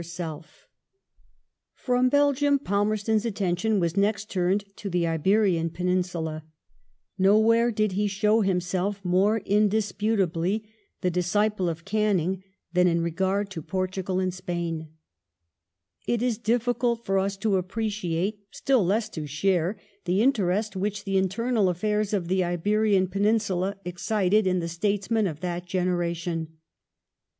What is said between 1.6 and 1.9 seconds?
THE